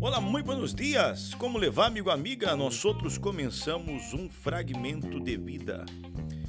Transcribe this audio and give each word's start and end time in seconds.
Olá, 0.00 0.20
muito 0.20 0.44
buenos 0.44 0.74
dias! 0.74 1.34
Como 1.34 1.56
levar, 1.56 1.86
amigo, 1.86 2.10
amiga? 2.10 2.54
Nós 2.54 2.84
outros 2.84 3.16
começamos 3.16 4.12
um 4.12 4.28
fragmento 4.28 5.18
de 5.18 5.38
vida. 5.38 5.86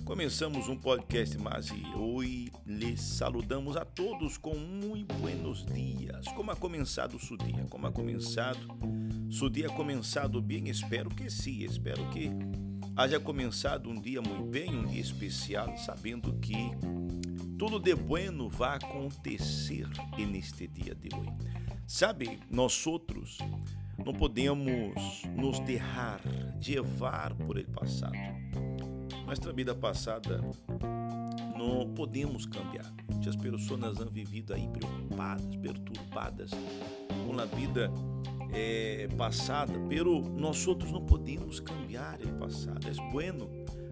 Começamos 0.03 0.67
um 0.67 0.75
podcast 0.75 1.37
mais 1.37 1.67
e 1.69 1.85
hoje 1.95 2.51
lhes 2.65 3.01
saludamos 3.01 3.77
a 3.77 3.85
todos 3.85 4.37
com 4.37 4.55
muito 4.55 5.15
buenos 5.15 5.65
dias. 5.65 6.27
Como 6.35 6.51
ha 6.51 6.55
começado 6.55 7.15
o 7.15 7.37
dia? 7.37 7.65
Como 7.69 7.87
ha 7.87 7.91
começado? 7.91 8.59
Seu 9.31 9.49
dia 9.49 9.69
começado 9.69 10.41
bem? 10.41 10.67
Espero 10.67 11.09
que 11.09 11.29
sim, 11.29 11.63
espero 11.63 12.05
que 12.09 12.29
haja 12.95 13.19
começado 13.19 13.89
um 13.89 13.99
dia 13.99 14.21
muito 14.21 14.45
bem, 14.45 14.73
um 14.73 14.85
dia 14.85 15.01
especial, 15.01 15.75
sabendo 15.77 16.33
que 16.39 16.55
tudo 17.57 17.79
de 17.79 17.93
bueno 17.93 18.49
vai 18.49 18.77
acontecer 18.77 19.87
neste 20.17 20.67
dia 20.67 20.95
de 20.95 21.09
hoje. 21.15 21.33
Sabe, 21.85 22.39
nós 22.49 22.87
outros 22.87 23.37
não 24.03 24.13
podemos 24.13 25.23
nos 25.35 25.59
deixar 25.59 26.21
levar 26.65 27.33
por 27.35 27.57
ele 27.57 27.67
passado. 27.67 28.13
Nossa 29.25 29.53
vida 29.53 29.75
passada 29.75 30.41
não 31.57 31.93
podemos 31.93 32.45
cambiar. 32.45 32.93
Muitas 33.09 33.35
pessoas 33.35 33.99
han 33.99 34.09
vivido 34.09 34.53
aí 34.53 34.67
preocupadas, 34.69 35.55
perturbadas 35.57 36.51
com 37.25 37.39
a 37.39 37.45
vida 37.45 37.91
é, 38.55 39.09
passada, 39.17 39.73
pero 39.89 40.21
nós 40.21 40.65
outros 40.65 40.91
não 40.91 41.05
podemos 41.05 41.59
cambiar 41.59 42.17
o 42.21 42.39
passado. 42.39 42.87
É 42.87 43.11
bueno 43.11 43.49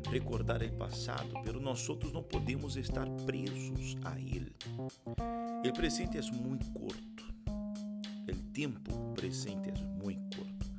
recordar 0.09 0.63
o 0.63 0.72
passado, 0.73 1.34
pero 1.44 1.59
nós 1.59 1.88
outros 1.89 2.13
não 2.13 2.23
podemos 2.23 2.77
estar 2.77 3.09
presos 3.26 3.98
a 4.05 4.17
ele. 4.20 4.55
O 5.67 5.73
presente 5.73 6.17
é 6.17 6.22
muito 6.31 6.66
curto. 6.72 7.23
O 7.47 8.36
tempo 8.53 9.14
presente 9.16 9.70
é 9.70 10.03
muito 10.03 10.38
curto 10.38 10.72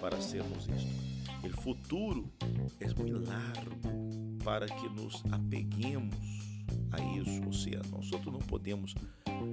para 0.00 0.20
sermos 0.20 0.66
isto. 0.68 1.46
O 1.46 1.60
futuro 1.60 2.32
é 2.80 2.86
muito 2.94 3.28
largo 3.28 4.38
para 4.42 4.66
que 4.66 4.88
nos 4.88 5.22
apeguemos 5.30 6.47
a 6.92 7.00
isso. 7.16 7.44
Ou 7.44 7.52
seja, 7.52 7.82
nós 7.90 8.10
outros 8.12 8.32
não 8.32 8.40
podemos 8.40 8.94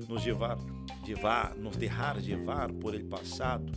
nos 0.07 0.25
levar, 0.25 0.57
levar, 1.05 1.55
nos 1.55 1.75
deixar 1.77 2.17
levar 2.17 2.71
por 2.71 2.93
ele 2.93 3.05
passado. 3.05 3.71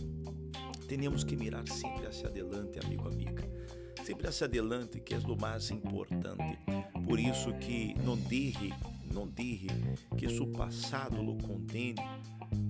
Temos 0.87 1.23
que 1.23 1.37
mirar 1.37 1.69
sempre 1.69 2.06
hacia 2.06 2.28
adelante, 2.28 2.78
amigo, 2.84 3.06
amiga 3.09 3.59
sempre 4.09 4.27
hacia 4.27 4.47
adelante, 4.47 5.00
que 5.00 5.12
é 5.12 5.19
o 5.19 5.37
mais 5.39 5.70
importante. 5.70 6.59
Por 7.06 7.20
isso 7.20 7.53
que 7.59 7.95
não 8.03 8.17
deixe, 8.17 8.73
não 9.12 9.27
deixe 9.27 9.67
que 10.17 10.31
seu 10.31 10.47
passado 10.47 11.20
lo 11.20 11.37
condene. 11.37 12.00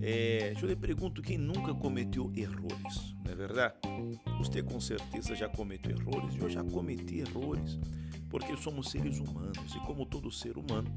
É, 0.00 0.54
eu 0.60 0.68
lhe 0.68 0.76
pergunto 0.76 1.20
quem 1.20 1.36
nunca 1.36 1.74
cometeu 1.74 2.32
erros, 2.36 3.14
não 3.24 3.32
é 3.32 3.34
verdade? 3.34 3.74
Você 4.38 4.62
com 4.62 4.80
certeza 4.80 5.34
já 5.34 5.48
cometeu 5.48 5.96
erros 5.98 6.36
e 6.36 6.38
eu 6.38 6.48
já 6.48 6.62
cometi 6.62 7.18
erros, 7.18 7.78
porque 8.28 8.56
somos 8.56 8.90
seres 8.90 9.18
humanos 9.18 9.74
e 9.74 9.80
como 9.80 10.06
todo 10.06 10.30
ser 10.30 10.56
humano, 10.56 10.88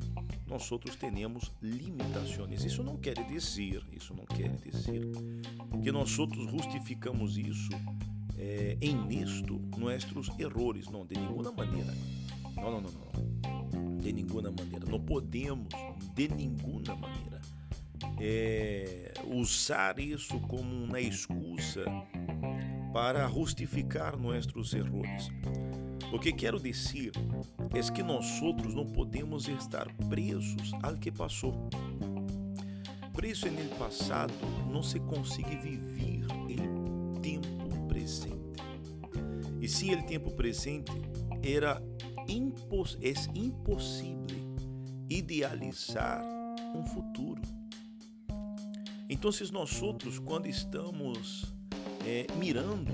nós 0.47 0.71
outros 0.71 0.95
temos 0.95 1.51
limitações. 1.61 2.63
Isso 2.63 2.83
não 2.83 2.97
quer 2.97 3.15
dizer, 3.25 3.83
isso 3.91 4.13
não 4.13 4.25
quer 4.25 4.55
dizer 4.57 5.11
que 5.81 5.91
nós 5.91 6.19
outros 6.19 6.51
justificamos 6.51 7.37
isso 7.37 7.71
eh, 8.37 8.77
en 8.81 9.07
esto 9.21 9.61
nuestros 9.77 10.29
errores. 10.39 10.87
Não, 10.89 11.05
de 11.05 11.15
nenhuma 11.15 11.51
maneira. 11.51 11.93
Não, 12.55 12.71
não, 12.71 12.81
não, 12.81 12.91
não. 12.91 13.97
De 13.97 14.11
nenhuma 14.11 14.41
maneira. 14.51 14.85
Não 14.89 14.99
podemos, 14.99 15.69
de 16.13 16.27
nenhuma 16.27 16.95
maneira, 16.95 17.41
é, 18.19 19.13
usar 19.25 19.99
isso 19.99 20.39
como 20.41 20.85
uma 20.85 20.99
excusa 20.99 21.85
para 22.93 23.27
justificar 23.27 24.17
nossos 24.17 24.73
erros. 24.73 25.29
O 26.11 26.19
que 26.19 26.33
quero 26.33 26.59
dizer 26.59 27.11
é 27.73 27.91
que 27.91 28.03
nós 28.03 28.41
outros 28.41 28.73
não 28.73 28.85
podemos 28.85 29.47
estar 29.47 29.87
presos 30.09 30.71
ao 30.83 30.97
que 30.97 31.11
passou. 31.11 31.53
Preso 33.13 33.49
no 33.49 33.69
passado 33.77 34.33
não 34.71 34.83
se 34.83 34.99
consegue 34.99 35.55
viver 35.57 35.91
E 39.61 39.67
sim, 39.67 39.93
o 39.93 40.03
tempo 40.07 40.31
presente 40.31 40.91
era 41.43 41.79
impos 42.27 42.97
é 42.99 43.13
impossível 43.37 44.55
idealizar 45.07 46.23
um 46.75 46.83
futuro. 46.83 47.60
Então, 49.11 49.29
nós 49.51 49.81
outros, 49.81 50.17
quando 50.19 50.47
estamos 50.47 51.53
é, 52.07 52.25
mirando 52.37 52.93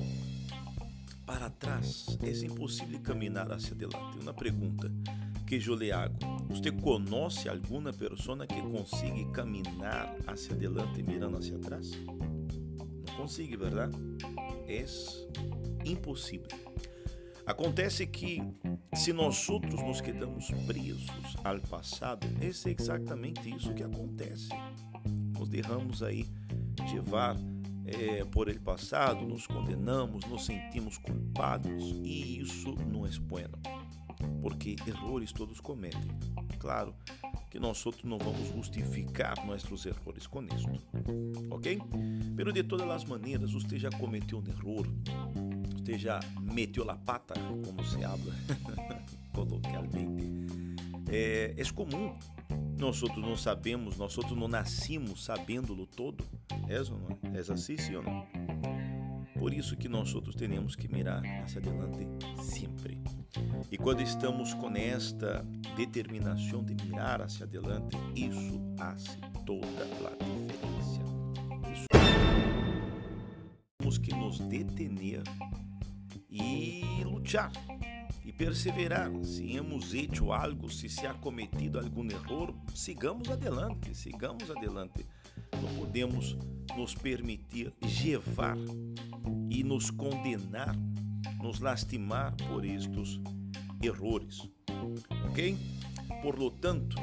para 1.28 1.48
trás, 1.48 2.18
é 2.24 2.32
impossível 2.44 3.00
caminhar 3.02 3.52
hacia 3.52 3.74
adelante. 3.74 4.18
Uma 4.20 4.34
pergunta 4.34 4.92
que 5.46 5.64
eu 5.64 5.76
lhe 5.76 5.92
hago: 5.92 6.18
você 6.50 6.72
conhece 6.72 7.48
alguma 7.48 7.94
pessoa 7.94 8.48
que 8.48 8.60
consiga 8.60 9.32
caminhar 9.32 10.18
hacia 10.26 10.56
adelante 10.56 11.04
mirando 11.04 11.38
hacia 11.38 11.56
atrás? 11.56 11.92
Não 11.92 13.16
consegue, 13.16 13.56
verdade? 13.56 13.96
É 14.68 14.84
impossível. 15.86 16.48
Acontece 17.46 18.08
que 18.08 18.42
se 18.96 19.14
nós 19.14 19.48
outros 19.48 19.82
nos 19.84 20.02
quedamos 20.02 20.50
presos 20.66 21.06
ao 21.44 21.60
passado, 21.62 22.28
é 22.42 22.72
exatamente 22.72 23.56
isso 23.56 23.72
que 23.76 23.84
acontece. 23.84 24.50
Nos 25.38 25.50
derramos 25.50 26.02
aí 26.04 26.26
levar 26.94 27.36
é, 27.86 28.26
por 28.26 28.50
ele 28.50 28.60
passado, 28.60 29.26
nos 29.26 29.48
condenamos, 29.48 30.26
nos 30.26 30.46
sentimos 30.46 30.98
culpados 30.98 31.84
e 32.04 32.40
isso 32.40 32.76
não 32.92 33.06
é 33.06 33.10
bueno, 33.20 33.58
porque 34.42 34.76
erros 34.86 35.32
todos 35.32 35.62
cometem. 35.62 36.12
Claro 36.60 36.94
que 37.50 37.60
nós 37.60 37.86
outros 37.86 38.04
não 38.04 38.18
vamos 38.18 38.50
justificar 38.50 39.46
nossos 39.46 39.86
erros 39.86 40.28
com 40.28 40.44
isto, 40.44 40.70
ok? 41.50 41.80
Pero 42.36 42.52
de 42.52 42.64
todas 42.64 42.90
as 42.90 43.06
maneiras, 43.06 43.54
você 43.54 43.80
já 43.80 43.90
cometeu 43.92 44.40
um 44.40 44.48
erro, 44.48 44.86
você 45.78 45.98
já 45.98 46.20
meteu 46.42 46.90
a 46.90 46.96
pata, 46.96 47.36
como 47.66 47.84
se 47.86 48.04
habla 48.04 48.34
coloquialmente. 49.34 50.28
É, 51.10 51.56
é 51.58 51.72
comum. 51.72 52.14
Nós 52.78 53.02
outros 53.02 53.26
não 53.26 53.36
sabemos, 53.36 53.98
nós 53.98 54.16
outros 54.18 54.38
não 54.38 54.48
nascimos 54.48 55.24
sabendo-lo 55.26 55.88
todo. 55.88 56.24
É 56.68 56.80
ou 56.80 57.00
não 57.00 57.08
é? 57.34 57.38
É 57.38 57.40
assim, 57.40 57.76
sim 57.76 57.96
ou 57.96 58.04
não? 58.04 58.28
Por 59.40 59.54
isso 59.54 59.76
que 59.76 59.88
nós 59.88 60.14
outros 60.14 60.36
temos 60.36 60.76
que 60.76 60.88
mirar 60.88 61.24
hacia 61.44 61.60
adelante 61.60 62.08
sempre. 62.42 63.02
E 63.72 63.78
quando 63.78 64.02
estamos 64.02 64.54
com 64.54 64.70
esta 64.76 65.46
determinação 65.76 66.64
de 66.64 66.76
mirar 66.86 67.22
hacia 67.22 67.46
adelante, 67.46 67.98
isso 68.16 68.60
faz 68.78 69.18
toda 69.46 69.68
a 69.68 70.24
diferença. 70.24 71.02
Isso 71.74 71.88
temos 73.80 73.98
que 73.98 74.14
nos 74.14 74.40
detener 74.40 75.24
e 76.30 77.04
lutar 77.04 77.52
e 78.28 78.34
perseverar. 78.34 79.10
Se 79.24 79.56
hemos 79.56 79.94
hecho 79.94 80.34
algo, 80.34 80.70
se 80.70 80.90
se 80.90 81.08
ha 81.08 81.14
cometido 81.14 81.80
algum 81.80 82.06
erro, 82.12 82.54
sigamos 82.76 83.30
adelante, 83.30 83.96
sigamos 83.96 84.52
adelante. 84.52 85.08
Não 85.54 85.74
podemos 85.76 86.38
nos 86.76 86.94
permitir 86.94 87.74
levar 88.04 88.58
e 89.50 89.64
nos 89.64 89.90
condenar, 89.90 90.76
nos 91.42 91.62
lastimar 91.62 92.36
por 92.50 92.66
estes 92.66 93.22
erros. 93.82 94.52
Ok? 95.30 95.58
Por 96.22 96.38
lo 96.38 96.52
tanto, 96.52 96.98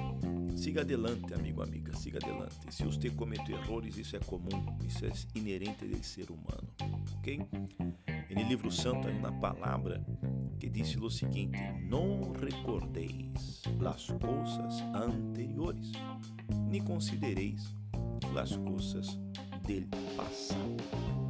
siga 0.55 0.83
adelante, 0.83 1.33
amigo, 1.33 1.63
amiga, 1.63 1.97
siga 1.97 2.19
adelante. 2.23 2.71
Se 2.71 2.85
você 2.85 3.09
cometeu 3.09 3.57
erros, 3.57 3.97
isso 3.97 4.15
é 4.15 4.21
comum, 4.21 4.77
isso 4.87 5.07
é 5.07 5.13
inerente 5.35 5.87
do 5.87 6.05
ser 6.05 6.31
humano. 6.31 6.69
Ok? 7.17 7.41
No 8.35 8.43
livro 8.43 8.71
santo 8.71 9.09
há 9.09 9.11
uma 9.11 9.33
palavra 9.33 10.05
que 10.55 10.69
diz 10.69 10.97
o 10.97 11.11
seguinte: 11.11 11.59
Não 11.89 12.33
recordeis 12.33 13.63
as 13.87 14.07
coisas 14.07 14.81
anteriores, 14.95 15.93
nem 16.69 16.83
considereis 16.83 17.75
as 18.41 18.57
coisas 18.57 19.19
del 19.67 19.87
passado. 20.17 20.77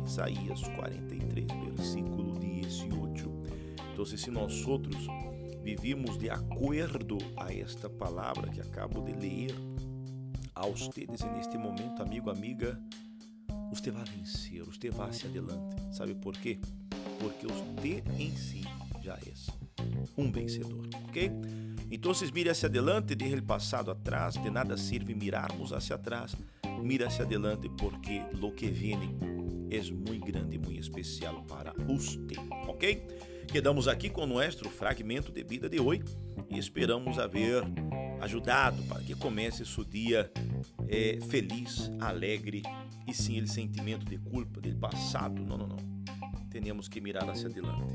Isaías 0.07 0.63
43, 0.77 1.47
versículo 1.77 2.39
18. 2.39 3.31
Então, 3.93 4.05
se 4.05 4.31
nós 4.31 4.67
outros 4.67 5.07
vivimos 5.63 6.19
de 6.19 6.31
acordo 6.31 7.19
a 7.37 7.53
esta 7.53 7.89
palavra 7.89 8.51
que 8.51 8.61
acabo 8.61 9.01
de 9.03 9.13
ler 9.13 9.55
a 10.55 10.67
ustedes 10.67 11.21
neste 11.37 11.57
momento, 11.57 12.03
amigo, 12.03 12.31
amiga, 12.31 12.81
você 13.71 13.91
vai 13.91 14.05
vencer, 14.05 14.63
você 14.63 14.91
vai 14.91 15.13
se 15.13 15.27
adelante. 15.27 15.77
Sabe 15.93 16.15
por 16.15 16.37
quê? 16.37 16.59
porque 17.25 17.47
de 17.81 18.23
em 18.23 18.37
si 18.37 18.63
já 19.05 19.15
é. 19.15 19.33
um 20.17 20.33
vencedor, 20.33 20.89
ok? 21.07 21.31
Então, 21.91 22.13
mire 22.33 22.49
hacia 22.49 22.69
adelante, 22.69 23.15
o 23.15 23.43
passado 23.43 23.91
atrás, 23.91 24.35
de 24.35 24.51
nada 24.51 24.77
sirve 24.77 25.15
mirarmos 25.15 25.73
hacia 25.73 25.97
atrás, 25.97 26.35
mira 26.83 27.07
hacia 27.07 27.25
adelante 27.25 27.69
porque 27.69 28.23
lo 28.41 28.53
que 28.53 28.69
viene 28.69 29.15
é 29.71 29.81
muito 29.93 30.25
grande 30.25 30.59
muito 30.59 30.81
especial 30.81 31.45
para 31.45 31.73
você, 31.73 32.19
ok? 32.67 33.07
Quedamos 33.47 33.87
aqui 33.87 34.09
com 34.09 34.23
o 34.23 34.27
nosso 34.27 34.69
fragmento 34.71 35.31
de 35.31 35.45
vida 35.45 35.69
de 35.69 35.79
hoje 35.79 36.05
e 36.51 36.59
esperamos 36.59 37.19
haver 37.19 37.63
ajudado 38.21 38.83
para 38.85 39.03
que 39.03 39.15
comece 39.15 39.65
seu 39.67 39.85
dia 39.85 40.33
é, 40.89 41.19
feliz, 41.29 41.91
alegre 42.01 42.63
e 43.07 43.13
sem 43.13 43.43
o 43.43 43.47
sentimento 43.47 44.07
de 44.07 44.17
culpa 44.17 44.61
do 44.61 44.75
passado. 44.77 45.43
Não, 45.43 45.59
não, 45.59 45.69
não. 45.69 45.95
Temos 46.51 46.89
que 46.89 47.01
mirar 47.01 47.29
hacia 47.29 47.49
adelante, 47.49 47.93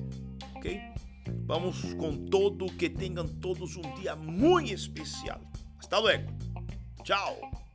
ok? 0.59 0.81
Vamos 1.45 1.93
com 1.95 2.25
todo, 2.25 2.65
que 2.67 2.89
tenham 2.89 3.27
todos 3.27 3.75
um 3.75 3.95
dia 3.95 4.15
muito 4.15 4.73
especial. 4.73 5.41
Hasta 5.79 5.99
luego. 5.99 6.31
Tchau. 7.03 7.68